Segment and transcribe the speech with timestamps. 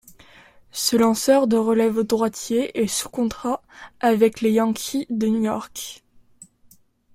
[0.71, 3.61] Ce lanceur de relève droitier est sous contrat
[3.99, 6.01] avec les Yankees de New York.